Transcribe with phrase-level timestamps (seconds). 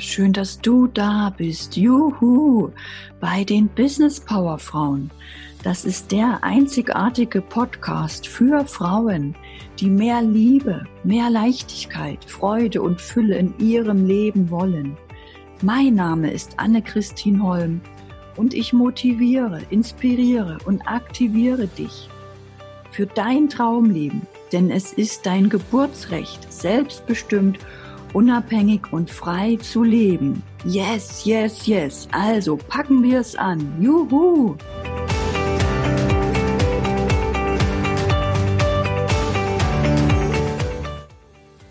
[0.00, 1.76] schön, dass du da bist.
[1.76, 2.70] Juhu!
[3.20, 5.10] Bei den Business Power Frauen.
[5.62, 9.34] Das ist der einzigartige Podcast für Frauen,
[9.78, 14.96] die mehr Liebe, mehr Leichtigkeit, Freude und Fülle in ihrem Leben wollen.
[15.62, 17.80] Mein Name ist Anne-Christine Holm
[18.36, 22.08] und ich motiviere, inspiriere und aktiviere dich
[22.90, 27.58] für dein Traumleben, denn es ist dein Geburtsrecht, selbstbestimmt
[28.16, 30.42] unabhängig und frei zu leben.
[30.64, 32.08] Yes, yes, yes.
[32.12, 33.76] Also packen wir es an.
[33.78, 34.56] Juhu!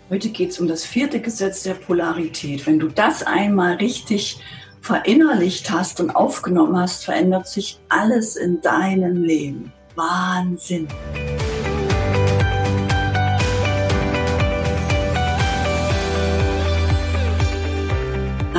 [0.08, 2.64] Heute geht es um das vierte Gesetz der Polarität.
[2.64, 4.38] Wenn du das einmal richtig
[4.82, 9.72] verinnerlicht hast und aufgenommen hast, verändert sich alles in deinem Leben.
[9.96, 10.86] Wahnsinn!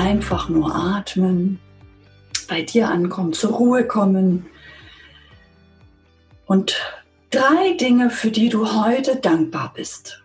[0.07, 1.59] Einfach nur atmen,
[2.47, 4.45] bei dir ankommen, zur Ruhe kommen
[6.45, 6.77] und
[7.29, 10.23] drei Dinge, für die du heute dankbar bist.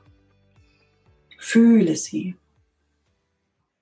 [1.36, 2.36] Fühle sie.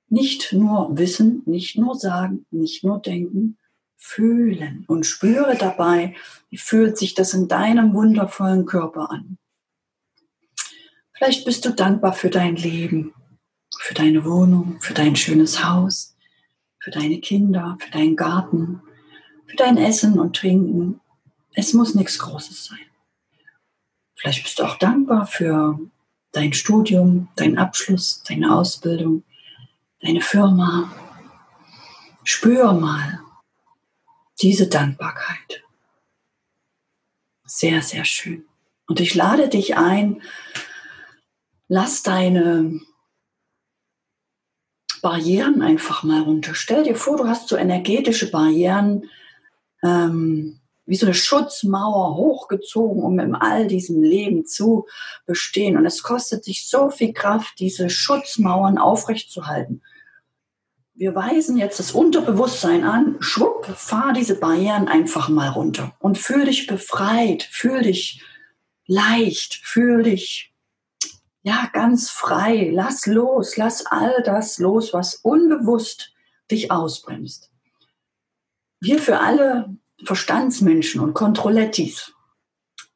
[0.08, 3.58] Nicht nur wissen, nicht nur sagen, nicht nur denken,
[3.98, 6.14] fühlen und spüre dabei,
[6.48, 9.36] wie fühlt sich das in deinem wundervollen Körper an.
[11.12, 13.12] Vielleicht bist du dankbar für dein Leben,
[13.78, 16.16] für deine Wohnung, für dein schönes Haus,
[16.78, 18.82] für deine Kinder, für deinen Garten,
[19.46, 21.00] für dein Essen und Trinken.
[21.52, 22.78] Es muss nichts Großes sein.
[24.14, 25.78] Vielleicht bist du auch dankbar für
[26.32, 29.24] dein Studium, deinen Abschluss, deine Ausbildung,
[30.00, 30.92] deine Firma.
[32.22, 33.20] Spür mal
[34.42, 35.64] diese Dankbarkeit.
[37.44, 38.44] Sehr, sehr schön.
[38.86, 40.22] Und ich lade dich ein,
[41.68, 42.81] lass deine
[45.00, 46.55] Barrieren einfach mal runter.
[46.55, 49.05] Stell dir vor, du hast so energetische Barrieren,
[49.83, 54.87] ähm, wie so eine Schutzmauer hochgezogen, um in all diesem Leben zu
[55.27, 55.77] bestehen.
[55.77, 59.83] Und es kostet dich so viel Kraft, diese Schutzmauern aufrechtzuerhalten.
[60.94, 66.44] Wir weisen jetzt das Unterbewusstsein an, schwupp, fahr diese Barrieren einfach mal runter und fühl
[66.44, 68.22] dich befreit, fühl dich
[68.87, 70.50] leicht, fühl dich
[71.42, 76.12] ja, ganz frei, lass los, lass all das los, was unbewusst
[76.50, 77.50] dich ausbremst.
[78.80, 82.12] Wir für alle Verstandsmenschen und Kontrollettis,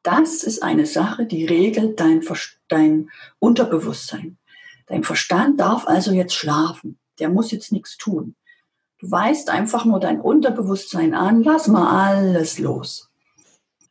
[0.05, 2.23] das ist eine Sache, die regelt dein,
[2.67, 4.37] dein Unterbewusstsein.
[4.85, 6.99] Dein Verstand darf also jetzt schlafen.
[7.17, 8.35] Der muss jetzt nichts tun.
[8.99, 13.09] Du weißt einfach nur dein Unterbewusstsein an, lass mal alles los.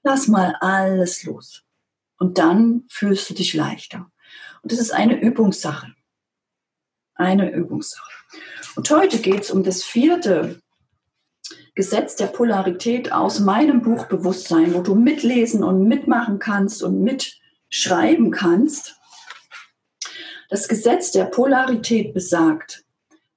[0.05, 1.65] Lass mal alles los.
[2.19, 4.09] Und dann fühlst du dich leichter.
[4.65, 5.95] Und das ist eine Übungssache.
[7.15, 8.11] Eine Übungssache.
[8.77, 10.63] Und heute geht es um das vierte
[11.75, 18.31] Gesetz der Polarität aus meinem Buch Bewusstsein, wo du mitlesen und mitmachen kannst und mitschreiben
[18.31, 18.97] kannst.
[20.49, 22.87] Das Gesetz der Polarität besagt,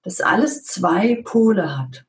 [0.03, 2.05] dass alles zwei Pole hat.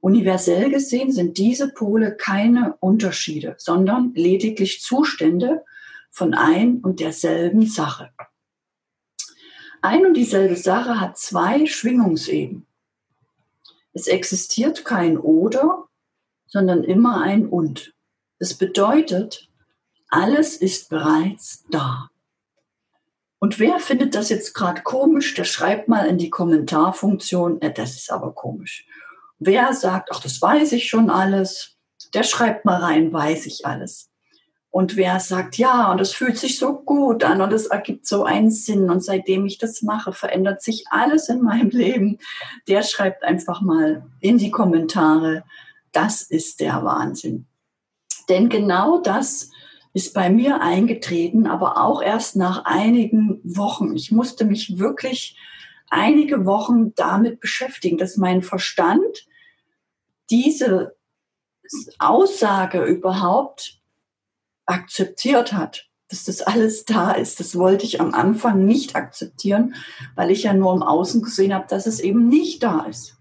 [0.00, 5.64] Universell gesehen sind diese Pole keine Unterschiede, sondern lediglich Zustände
[6.10, 8.10] von ein und derselben Sache.
[9.82, 12.66] Ein und dieselbe Sache hat zwei Schwingungseben.
[13.92, 15.88] Es existiert kein oder,
[16.46, 17.94] sondern immer ein und.
[18.38, 19.48] Das bedeutet,
[20.08, 22.10] alles ist bereits da.
[23.38, 27.96] Und wer findet das jetzt gerade komisch, der schreibt mal in die Kommentarfunktion, äh, das
[27.96, 28.86] ist aber komisch.
[29.38, 31.78] Wer sagt, ach, das weiß ich schon alles,
[32.12, 34.09] der schreibt mal rein, weiß ich alles.
[34.70, 38.24] Und wer sagt, ja, und es fühlt sich so gut an und es ergibt so
[38.24, 42.18] einen Sinn und seitdem ich das mache, verändert sich alles in meinem Leben,
[42.68, 45.44] der schreibt einfach mal in die Kommentare,
[45.92, 47.46] das ist der Wahnsinn.
[48.28, 49.50] Denn genau das
[49.92, 53.96] ist bei mir eingetreten, aber auch erst nach einigen Wochen.
[53.96, 55.36] Ich musste mich wirklich
[55.88, 59.26] einige Wochen damit beschäftigen, dass mein Verstand
[60.30, 60.94] diese
[61.98, 63.79] Aussage überhaupt
[64.66, 67.40] akzeptiert hat, dass das alles da ist.
[67.40, 69.74] Das wollte ich am Anfang nicht akzeptieren,
[70.16, 73.16] weil ich ja nur im Außen gesehen habe, dass es eben nicht da ist.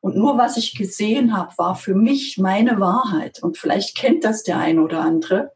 [0.00, 3.42] Und nur was ich gesehen habe, war für mich meine Wahrheit.
[3.42, 5.52] Und vielleicht kennt das der eine oder andere.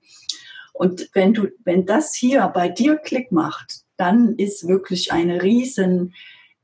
[0.73, 6.14] Und wenn du, wenn das hier bei dir Klick macht, dann ist wirklich eine riesen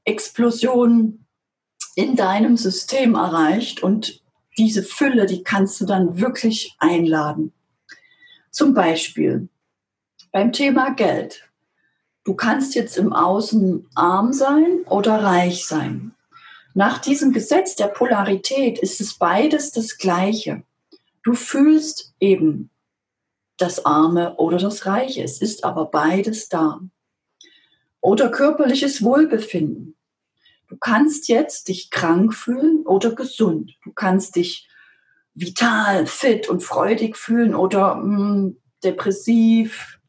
[0.04, 1.26] Explosion
[1.94, 4.22] in deinem System erreicht und
[4.56, 7.52] diese Fülle, die kannst du dann wirklich einladen.
[8.54, 9.48] Zum Beispiel
[10.30, 11.50] beim Thema Geld.
[12.22, 16.14] Du kannst jetzt im Außen arm sein oder reich sein.
[16.72, 20.62] Nach diesem Gesetz der Polarität ist es beides das Gleiche.
[21.24, 22.70] Du fühlst eben
[23.56, 25.24] das Arme oder das Reiche.
[25.24, 26.78] Es ist aber beides da.
[28.00, 29.96] Oder körperliches Wohlbefinden.
[30.68, 33.72] Du kannst jetzt dich krank fühlen oder gesund.
[33.82, 34.68] Du kannst dich
[35.34, 40.00] vital, fit und freudig fühlen oder mh, hm, depressiv,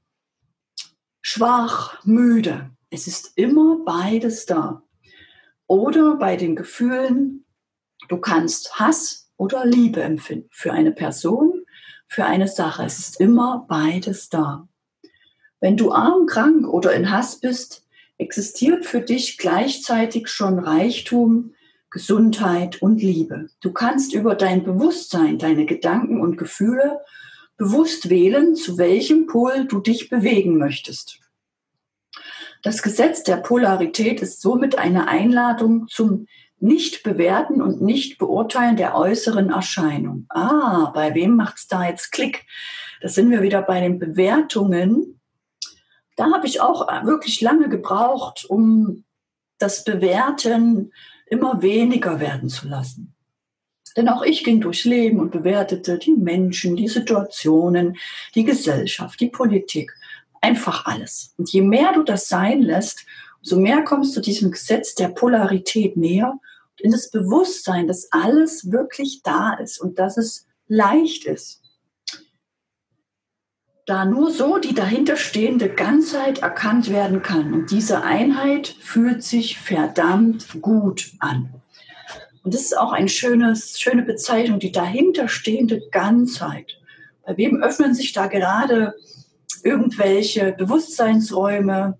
[1.22, 2.72] schwach, müde.
[2.89, 4.83] Es ist immer beides da.
[5.68, 7.45] Oder bei den Gefühlen,
[8.07, 11.66] du kannst Hass oder Liebe empfinden für eine Person,
[12.07, 12.83] für eine Sache.
[12.83, 14.68] Es ist immer beides da.
[15.60, 17.86] Wenn du arm, krank oder in Hass bist,
[18.18, 21.56] existiert für dich gleichzeitig schon Reichtum,
[21.96, 23.48] Gesundheit und Liebe.
[23.62, 27.00] Du kannst über dein Bewusstsein, deine Gedanken und Gefühle
[27.56, 31.22] bewusst wählen, zu welchem Pol du dich bewegen möchtest.
[32.64, 36.28] Das Gesetz der Polarität ist somit eine Einladung zum
[36.60, 40.26] Nicht-Bewerten und Nicht-Beurteilen der äußeren Erscheinung.
[40.28, 42.46] Ah, bei wem macht es da jetzt Klick?
[43.00, 45.22] Da sind wir wieder bei den Bewertungen.
[46.18, 49.06] Da habe ich auch wirklich lange gebraucht, um
[49.60, 50.92] das Bewerten
[51.25, 53.13] immer weniger werden zu lassen.
[53.95, 57.98] Denn auch ich ging durchs Leben und bewertete die Menschen, die Situationen,
[58.36, 59.94] die Gesellschaft, die Politik,
[60.42, 61.33] einfach alles.
[61.38, 63.06] Und je mehr du das sein lässt,
[63.39, 68.72] umso mehr kommst du diesem Gesetz der Polarität näher und in das Bewusstsein, dass alles
[68.72, 71.62] wirklich da ist und dass es leicht ist.
[73.86, 77.54] Da nur so die dahinterstehende Ganzheit erkannt werden kann.
[77.54, 81.54] Und diese Einheit fühlt sich verdammt gut an.
[82.44, 83.54] Und das ist auch eine schöne
[84.06, 86.80] Bezeichnung, die dahinterstehende Ganzheit.
[87.26, 88.96] Bei wem öffnen sich da gerade
[89.64, 91.98] irgendwelche Bewusstseinsräume,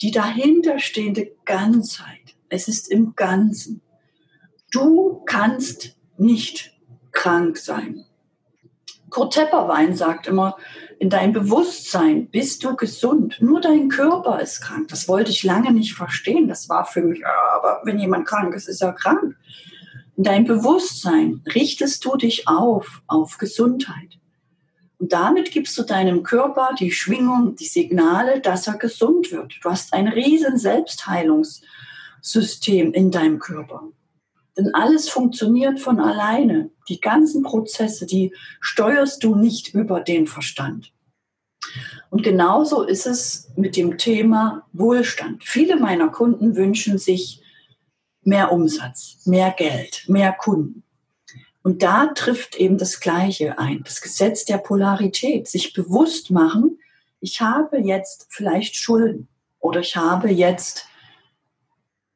[0.00, 2.36] die dahinterstehende Ganzheit?
[2.48, 3.82] Es ist im Ganzen.
[4.70, 6.76] Du kannst nicht
[7.12, 8.04] krank sein.
[9.10, 10.56] Kurt Tepperwein sagt immer,
[10.98, 13.36] in deinem Bewusstsein bist du gesund.
[13.40, 14.88] Nur dein Körper ist krank.
[14.88, 16.48] Das wollte ich lange nicht verstehen.
[16.48, 19.36] Das war für mich, aber wenn jemand krank ist, ist er krank.
[20.16, 24.18] In deinem Bewusstsein richtest du dich auf, auf Gesundheit.
[24.98, 29.54] Und damit gibst du deinem Körper die Schwingung, die Signale, dass er gesund wird.
[29.62, 33.84] Du hast ein riesen Selbstheilungssystem in deinem Körper.
[34.58, 36.70] Denn alles funktioniert von alleine.
[36.88, 40.92] Die ganzen Prozesse, die steuerst du nicht über den Verstand.
[42.10, 45.44] Und genauso ist es mit dem Thema Wohlstand.
[45.44, 47.42] Viele meiner Kunden wünschen sich
[48.22, 50.82] mehr Umsatz, mehr Geld, mehr Kunden.
[51.62, 56.78] Und da trifft eben das Gleiche ein, das Gesetz der Polarität, sich bewusst machen,
[57.20, 59.28] ich habe jetzt vielleicht Schulden
[59.58, 60.86] oder ich habe jetzt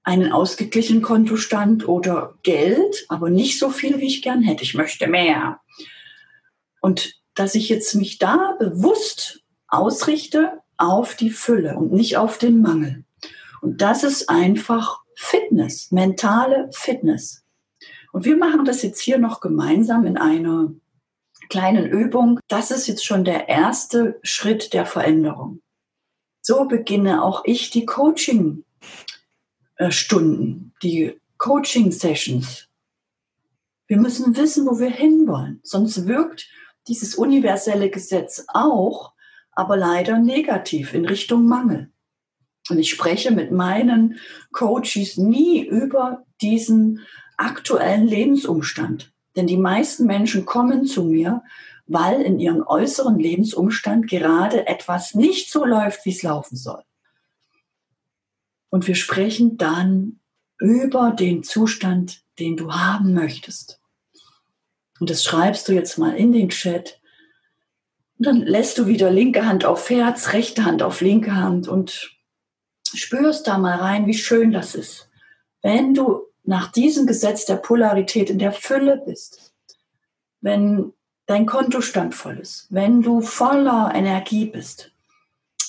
[0.04, 4.64] einen ausgeglichenen Kontostand oder Geld, aber nicht so viel, wie ich gern hätte.
[4.64, 5.60] Ich möchte mehr.
[6.80, 12.60] Und dass ich jetzt mich da bewusst ausrichte auf die Fülle und nicht auf den
[12.60, 13.04] Mangel.
[13.60, 17.44] Und das ist einfach Fitness, mentale Fitness.
[18.12, 20.72] Und wir machen das jetzt hier noch gemeinsam in einer
[21.48, 22.40] kleinen Übung.
[22.48, 25.60] Das ist jetzt schon der erste Schritt der Veränderung.
[26.40, 28.64] So beginne auch ich die Coaching
[29.90, 32.68] Stunden, die Coaching-Sessions.
[33.86, 35.60] Wir müssen wissen, wo wir hinwollen.
[35.62, 36.48] Sonst wirkt
[36.88, 39.12] dieses universelle Gesetz auch,
[39.52, 41.90] aber leider negativ in Richtung Mangel.
[42.70, 44.18] Und ich spreche mit meinen
[44.52, 47.00] Coaches nie über diesen
[47.36, 49.12] aktuellen Lebensumstand.
[49.36, 51.42] Denn die meisten Menschen kommen zu mir,
[51.86, 56.82] weil in ihrem äußeren Lebensumstand gerade etwas nicht so läuft, wie es laufen soll.
[58.72, 60.18] Und wir sprechen dann
[60.58, 63.82] über den Zustand, den du haben möchtest.
[64.98, 66.98] Und das schreibst du jetzt mal in den Chat.
[68.16, 72.16] Und dann lässt du wieder linke Hand auf Herz, rechte Hand auf linke Hand und
[72.94, 75.10] spürst da mal rein, wie schön das ist.
[75.60, 79.52] Wenn du nach diesem Gesetz der Polarität in der Fülle bist,
[80.40, 80.94] wenn
[81.26, 84.91] dein Kontostand voll ist, wenn du voller Energie bist,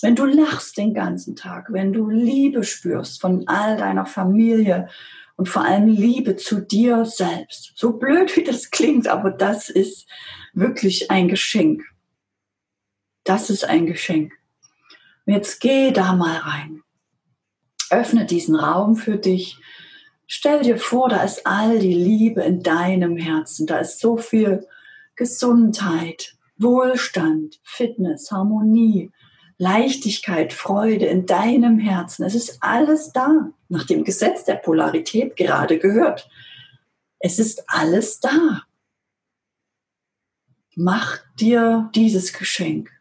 [0.03, 4.89] wenn du lachst den ganzen Tag, wenn du Liebe spürst von all deiner Familie
[5.37, 7.71] und vor allem Liebe zu dir selbst.
[7.77, 10.05] So blöd wie das klingt, aber das ist
[10.53, 11.83] wirklich ein Geschenk.
[13.23, 14.33] Das ist ein Geschenk.
[15.25, 16.81] Und jetzt geh da mal rein.
[17.89, 19.57] Öffne diesen Raum für dich.
[20.27, 23.67] Stell dir vor, da ist all die Liebe in deinem Herzen.
[23.67, 24.67] Da ist so viel
[25.15, 29.09] Gesundheit, Wohlstand, Fitness, Harmonie,
[29.57, 32.23] Leichtigkeit, Freude in deinem Herzen.
[32.23, 33.51] Es ist alles da.
[33.69, 36.29] nach dem Gesetz der Polarität gerade gehört.
[37.19, 38.63] Es ist alles da.
[40.75, 42.91] Mach dir dieses Geschenk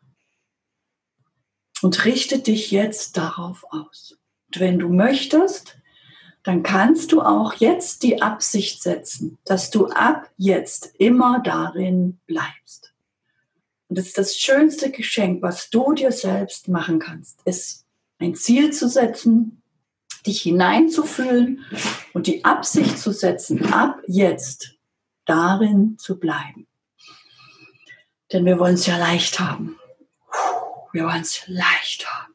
[1.83, 4.19] und richte dich jetzt darauf aus.
[4.47, 5.77] Und wenn du möchtest,
[6.43, 12.92] dann kannst du auch jetzt die Absicht setzen, dass du ab jetzt immer darin bleibst.
[13.93, 17.85] Und das ist das schönste Geschenk, was du dir selbst machen kannst, ist
[18.19, 19.61] ein Ziel zu setzen,
[20.27, 21.63] dich hineinzufühlen
[22.15, 24.79] und die Absicht zu setzen, ab jetzt
[25.27, 26.67] darin zu bleiben.
[28.33, 29.77] Denn wir wollen es ja leicht haben.
[30.95, 32.33] Wir wollen es leicht haben.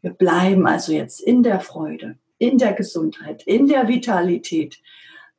[0.00, 4.80] Wir bleiben also jetzt in der Freude, in der Gesundheit, in der Vitalität,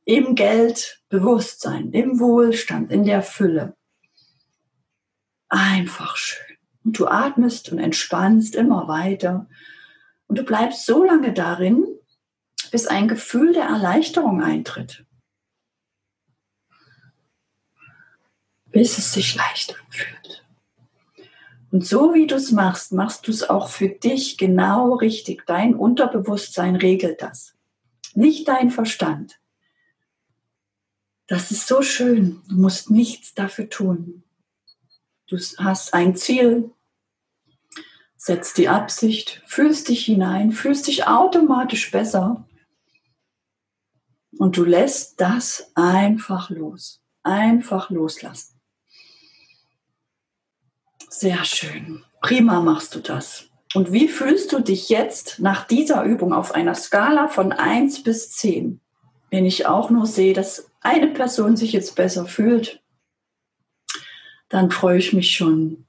[0.05, 3.75] im Geldbewusstsein, im Wohlstand, in der Fülle.
[5.81, 6.57] Einfach schön.
[6.83, 9.47] Und du atmest und entspannst immer weiter.
[10.27, 11.85] Und du bleibst so lange darin,
[12.71, 15.05] bis ein Gefühl der Erleichterung eintritt.
[18.65, 20.45] Bis es sich leicht anfühlt.
[21.71, 25.45] Und so wie du es machst, machst du es auch für dich genau richtig.
[25.47, 27.55] Dein Unterbewusstsein regelt das,
[28.13, 29.39] nicht dein Verstand.
[31.27, 32.41] Das ist so schön.
[32.47, 34.23] Du musst nichts dafür tun.
[35.31, 36.71] Du hast ein Ziel,
[38.17, 42.45] setzt die Absicht, fühlst dich hinein, fühlst dich automatisch besser
[44.37, 47.01] und du lässt das einfach los.
[47.23, 48.59] Einfach loslassen.
[51.07, 52.03] Sehr schön.
[52.19, 53.45] Prima machst du das.
[53.73, 58.31] Und wie fühlst du dich jetzt nach dieser Übung auf einer Skala von 1 bis
[58.31, 58.81] 10?
[59.29, 62.80] Wenn ich auch nur sehe, dass eine Person sich jetzt besser fühlt,
[64.51, 65.85] dann freue ich mich schon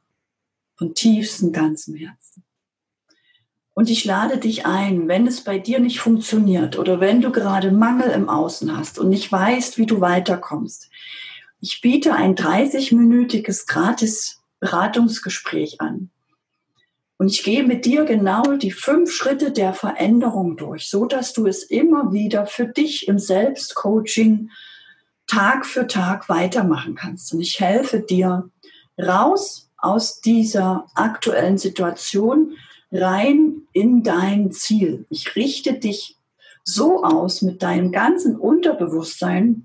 [0.77, 2.45] von tiefstem ganzem Herzen.
[3.75, 7.73] Und ich lade dich ein, wenn es bei dir nicht funktioniert oder wenn du gerade
[7.73, 10.91] Mangel im Außen hast und nicht weißt, wie du weiterkommst.
[11.61, 16.11] Ich biete ein 30-minütiges gratis Beratungsgespräch an.
[17.17, 21.47] Und ich gehe mit dir genau die fünf Schritte der Veränderung durch, so dass du
[21.47, 24.51] es immer wieder für dich im Selbstcoaching
[25.33, 27.33] Tag für Tag weitermachen kannst.
[27.33, 28.51] Und ich helfe dir
[29.01, 32.53] raus aus dieser aktuellen Situation
[32.91, 35.07] rein in dein Ziel.
[35.09, 36.19] Ich richte dich
[36.65, 39.65] so aus mit deinem ganzen Unterbewusstsein,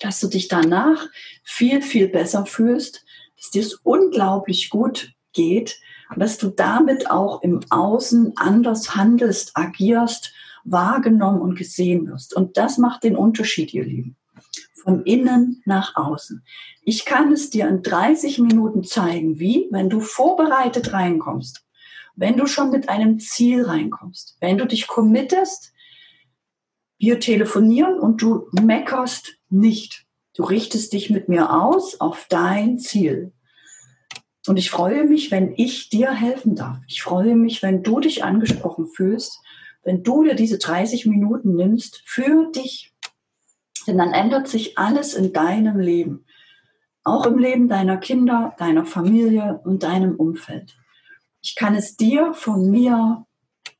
[0.00, 1.06] dass du dich danach
[1.44, 3.04] viel, viel besser fühlst,
[3.36, 5.78] dass dir es unglaublich gut geht
[6.08, 10.32] und dass du damit auch im Außen anders handelst, agierst,
[10.64, 12.34] wahrgenommen und gesehen wirst.
[12.34, 14.16] Und das macht den Unterschied, ihr Lieben.
[14.82, 16.44] Von innen nach außen.
[16.84, 21.64] Ich kann es dir in 30 Minuten zeigen, wie, wenn du vorbereitet reinkommst,
[22.16, 25.72] wenn du schon mit einem Ziel reinkommst, wenn du dich committest,
[26.98, 30.06] wir telefonieren und du meckerst nicht.
[30.34, 33.32] Du richtest dich mit mir aus auf dein Ziel.
[34.46, 36.78] Und ich freue mich, wenn ich dir helfen darf.
[36.88, 39.40] Ich freue mich, wenn du dich angesprochen fühlst,
[39.84, 42.91] wenn du dir diese 30 Minuten nimmst für dich.
[43.86, 46.24] Denn dann ändert sich alles in deinem Leben.
[47.04, 50.76] Auch im Leben deiner Kinder, deiner Familie und deinem Umfeld.
[51.40, 53.26] Ich kann es dir von mir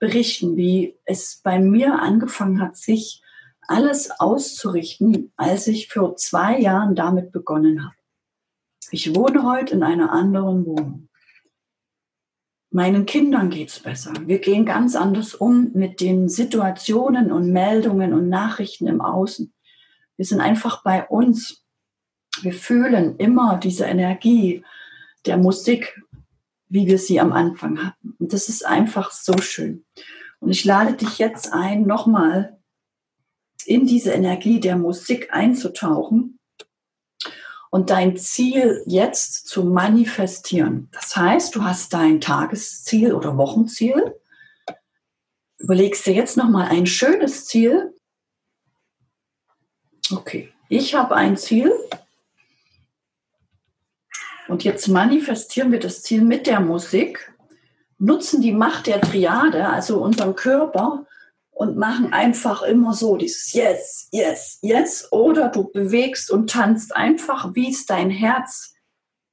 [0.00, 3.22] berichten, wie es bei mir angefangen hat, sich
[3.68, 7.94] alles auszurichten, als ich vor zwei Jahren damit begonnen habe.
[8.90, 11.08] Ich wohne heute in einer anderen Wohnung.
[12.70, 14.12] Meinen Kindern geht's besser.
[14.26, 19.52] Wir gehen ganz anders um mit den Situationen und Meldungen und Nachrichten im Außen.
[20.16, 21.64] Wir sind einfach bei uns.
[22.40, 24.64] Wir fühlen immer diese Energie
[25.26, 26.00] der Musik,
[26.68, 28.16] wie wir sie am Anfang hatten.
[28.18, 29.84] Und das ist einfach so schön.
[30.40, 32.58] Und ich lade dich jetzt ein, nochmal
[33.64, 36.38] in diese Energie der Musik einzutauchen
[37.70, 40.88] und dein Ziel jetzt zu manifestieren.
[40.92, 44.14] Das heißt, du hast dein Tagesziel oder Wochenziel.
[45.58, 47.94] Überlegst dir jetzt nochmal ein schönes Ziel.
[50.12, 51.72] Okay, ich habe ein Ziel.
[54.48, 57.32] Und jetzt manifestieren wir das Ziel mit der Musik,
[57.98, 61.06] nutzen die Macht der Triade, also unseren Körper,
[61.52, 65.08] und machen einfach immer so dieses Yes, Yes, Yes.
[65.12, 68.74] Oder du bewegst und tanzt einfach, wie es dein Herz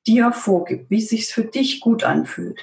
[0.05, 2.59] dir vorgibt, wie es sich für dich gut anfühlt.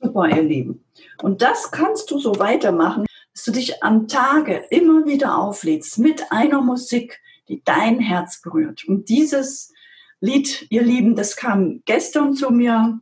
[0.00, 0.84] Super, ihr Lieben.
[1.22, 6.30] Und das kannst du so weitermachen, dass du dich am Tage immer wieder auflädst mit
[6.30, 8.84] einer Musik, die dein Herz berührt.
[8.84, 9.72] Und dieses
[10.20, 13.00] Lied, ihr Lieben, das kam gestern zu mir.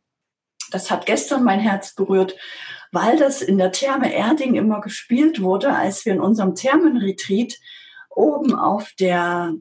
[0.70, 2.36] Das hat gestern mein Herz berührt
[2.92, 7.54] weil das in der Therme Erding immer gespielt wurde, als wir in unserem Thermenretreat
[8.10, 9.54] oben auf der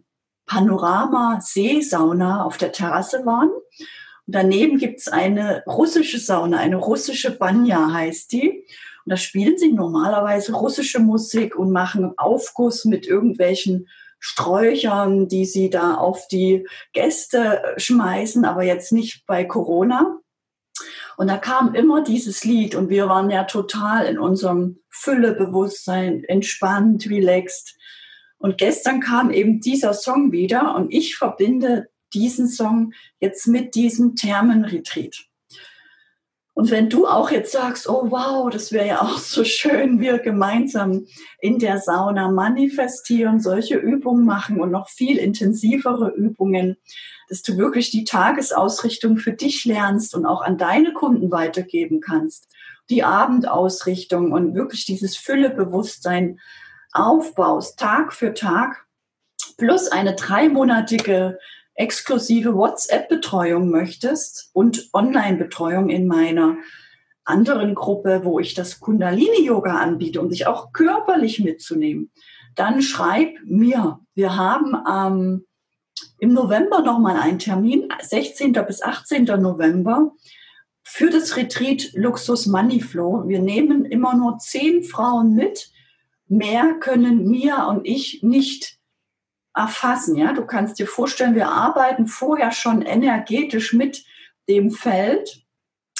[0.46, 3.50] Panorama-Seesauna auf der Terrasse waren.
[3.50, 8.66] Und daneben gibt's eine russische Sauna, eine russische Banya heißt die.
[9.08, 13.88] Und da spielen sie normalerweise russische Musik und machen Aufguss mit irgendwelchen
[14.20, 20.20] Sträuchern, die sie da auf die Gäste schmeißen, aber jetzt nicht bei Corona.
[21.16, 27.10] Und da kam immer dieses Lied und wir waren ja total in unserem Füllebewusstsein, entspannt,
[27.10, 27.78] relaxed.
[28.38, 34.18] Und gestern kam eben dieser Song wieder und ich verbinde diesen Song jetzt mit diesem
[34.18, 35.30] Thermenretreat.
[36.58, 40.18] Und wenn du auch jetzt sagst, oh wow, das wäre ja auch so schön, wir
[40.18, 41.06] gemeinsam
[41.40, 46.78] in der Sauna manifestieren, solche Übungen machen und noch viel intensivere Übungen,
[47.30, 52.48] dass du wirklich die Tagesausrichtung für dich lernst und auch an deine Kunden weitergeben kannst,
[52.90, 56.40] die Abendausrichtung und wirklich dieses Füllebewusstsein
[56.92, 58.88] aufbaust, Tag für Tag,
[59.58, 61.38] plus eine dreimonatige
[61.78, 66.58] exklusive WhatsApp-Betreuung möchtest und Online-Betreuung in meiner
[67.24, 72.12] anderen Gruppe, wo ich das Kundalini-Yoga anbiete, um dich auch körperlich mitzunehmen,
[72.56, 74.00] dann schreib mir.
[74.16, 75.46] Wir haben ähm,
[76.20, 78.54] im November nochmal einen Termin, 16.
[78.54, 79.26] bis 18.
[79.26, 80.14] November,
[80.84, 83.28] für das Retreat Luxus Money Flow.
[83.28, 85.70] Wir nehmen immer nur zehn Frauen mit.
[86.28, 88.77] Mehr können Mia und ich nicht
[89.58, 90.16] erfassen.
[90.16, 94.06] Ja, du kannst dir vorstellen, wir arbeiten vorher schon energetisch mit
[94.48, 95.44] dem Feld,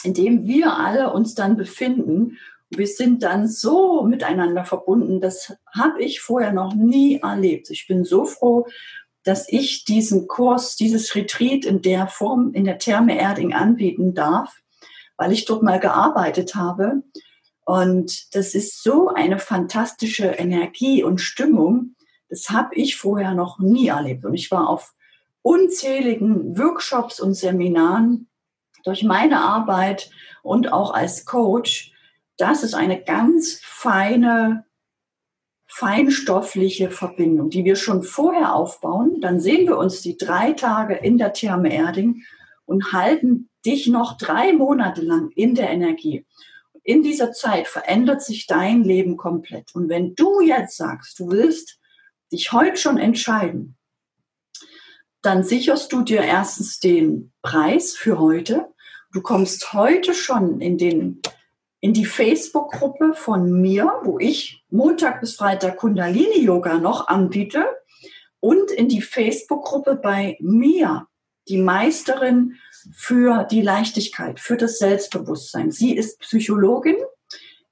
[0.04, 2.38] in dem wir alle uns dann befinden.
[2.70, 5.22] Wir sind dann so miteinander verbunden.
[5.22, 7.70] Das habe ich vorher noch nie erlebt.
[7.70, 8.68] Ich bin so froh,
[9.24, 14.62] dass ich diesen Kurs, dieses Retreat in der Form in der Therme Erding anbieten darf,
[15.18, 17.04] weil ich dort mal gearbeitet habe.
[17.66, 21.96] Und das ist so eine fantastische Energie und Stimmung.
[22.30, 24.26] Das habe ich vorher noch nie erlebt.
[24.26, 24.94] Und ich war auf
[25.42, 28.28] unzähligen Workshops und Seminaren
[28.84, 30.10] durch meine Arbeit
[30.44, 31.94] und auch als Coach.
[32.38, 34.66] Das ist eine ganz feine,
[35.68, 39.22] feinstoffliche Verbindung, die wir schon vorher aufbauen.
[39.22, 42.24] Dann sehen wir uns die drei Tage in der Therme Erding
[42.66, 46.26] und halten dich noch drei Monate lang in der Energie.
[46.84, 49.76] In dieser Zeit verändert sich dein Leben komplett.
[49.76, 51.77] Und wenn du jetzt sagst, du willst
[52.32, 53.78] dich heute schon entscheiden,
[55.22, 58.68] dann sicherst du dir erstens den Preis für heute.
[59.12, 61.22] Du kommst heute schon in den
[61.80, 67.68] in die Facebook-Gruppe von mir, wo ich Montag bis Freitag Kundalini Yoga noch anbiete
[68.40, 71.08] und in die Facebook-Gruppe bei mir,
[71.48, 72.56] die Meisterin
[72.94, 75.72] für die Leichtigkeit, für das Selbstbewusstsein.
[75.72, 76.98] Sie ist Psychologin,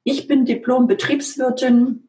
[0.03, 2.07] ich bin Diplom-Betriebswirtin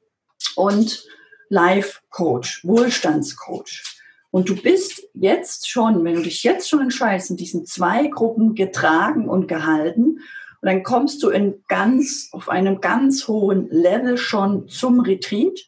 [0.54, 1.09] und
[1.48, 3.82] Life-Coach, Wohlstandscoach.
[4.30, 8.54] Und du bist jetzt schon, wenn du dich jetzt schon entscheidest, in diesen zwei Gruppen
[8.54, 10.20] getragen und gehalten,
[10.61, 15.61] und dann kommst du in ganz, auf einem ganz hohen Level schon zum Retreat.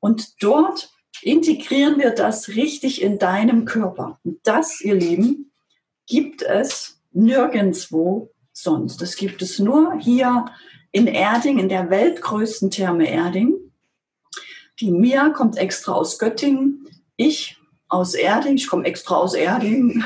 [0.00, 4.18] Und dort integrieren wir das richtig in deinem Körper.
[4.24, 5.52] Und das, ihr Lieben,
[6.08, 9.00] gibt es nirgendwo sonst.
[9.00, 10.46] Das gibt es nur hier
[10.90, 13.51] in Erding, in der weltgrößten Therme Erding.
[14.82, 17.56] Die Mia kommt extra aus Göttingen, ich
[17.88, 20.02] aus Erding, ich komme extra aus Erding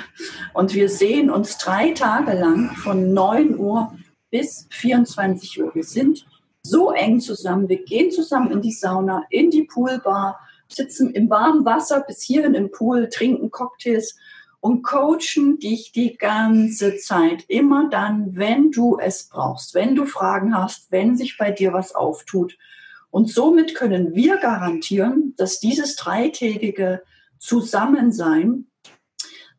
[0.52, 3.96] und wir sehen uns drei Tage lang von 9 Uhr
[4.30, 5.74] bis 24 Uhr.
[5.74, 6.26] Wir sind
[6.62, 11.64] so eng zusammen, wir gehen zusammen in die Sauna, in die Poolbar, sitzen im warmen
[11.64, 14.14] Wasser bis hierhin im Pool, trinken Cocktails
[14.60, 17.46] und coachen dich die ganze Zeit.
[17.48, 21.94] Immer dann, wenn du es brauchst, wenn du Fragen hast, wenn sich bei dir was
[21.94, 22.58] auftut.
[23.16, 27.02] Und somit können wir garantieren, dass dieses dreitägige
[27.38, 28.66] Zusammensein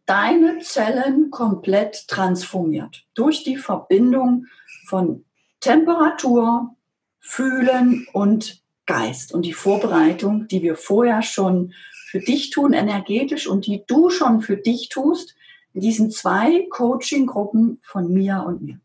[0.06, 4.46] deine Zellen komplett transformiert durch die Verbindung
[4.86, 5.26] von
[5.60, 6.76] Temperatur,
[7.20, 11.74] Fühlen und Geist und die Vorbereitung, die wir vorher schon
[12.12, 15.34] für dich tun, energetisch und die du schon für dich tust,
[15.74, 18.80] in diesen zwei Coaching-Gruppen von Mia und mir.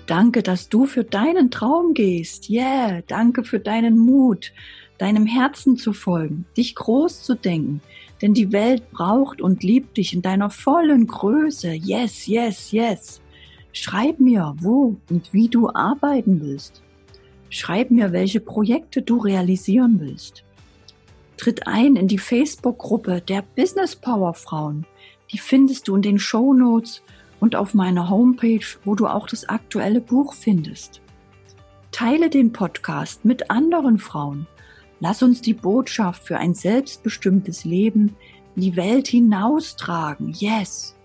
[0.06, 2.52] Danke, dass du für deinen Traum gehst.
[2.52, 4.54] Yeah, danke für deinen Mut,
[4.98, 7.82] deinem Herzen zu folgen, dich groß zu denken.
[8.22, 11.72] Denn die Welt braucht und liebt dich in deiner vollen Größe.
[11.72, 13.22] Yes, yes, yes.
[13.74, 16.82] Schreib mir, wo und wie du arbeiten willst.
[17.50, 20.44] Schreib mir, welche Projekte du realisieren willst.
[21.38, 24.86] Tritt ein in die Facebook-Gruppe der Business Power Frauen.
[25.32, 27.04] Die findest du in den Show Notes
[27.40, 31.02] und auf meiner Homepage, wo du auch das aktuelle Buch findest.
[31.92, 34.48] Teile den Podcast mit anderen Frauen.
[35.00, 38.16] Lass uns die Botschaft für ein selbstbestimmtes Leben
[38.56, 40.34] in die Welt hinaustragen.
[40.34, 40.96] Yes!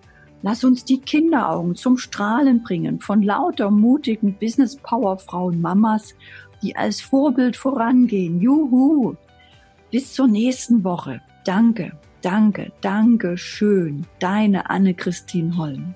[0.44, 6.14] Lass uns die Kinderaugen zum Strahlen bringen von lauter mutigen Business Power Frauen Mamas,
[6.62, 8.40] die als Vorbild vorangehen.
[8.40, 9.14] Juhu!
[9.90, 11.20] Bis zur nächsten Woche.
[11.44, 14.06] Danke, danke, danke schön.
[14.18, 15.94] Deine Anne-Christine Holm.